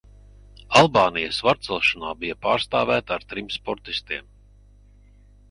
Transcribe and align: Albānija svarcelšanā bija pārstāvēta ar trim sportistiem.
Albānija 0.79 1.35
svarcelšanā 1.39 2.15
bija 2.23 2.37
pārstāvēta 2.47 3.19
ar 3.19 3.27
trim 3.35 3.53
sportistiem. 3.59 4.35